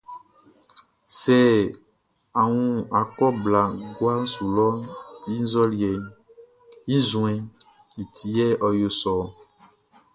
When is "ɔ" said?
8.65-8.67, 9.21-9.25